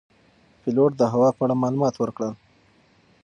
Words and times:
پیلوټ 0.61 0.91
د 0.97 1.01
هوا 1.13 1.29
په 1.37 1.41
اړه 1.45 1.55
معلومات 1.63 1.93
ورکړل. 1.97 2.31